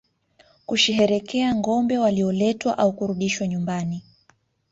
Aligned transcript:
Kusherehekea 0.65 1.55
ngombe 1.55 1.97
walioletwa 1.97 2.77
au 2.77 2.93
kurudishwa 2.93 3.47
nyumbani 3.47 4.03